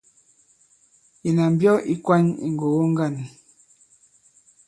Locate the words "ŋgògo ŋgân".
2.53-3.15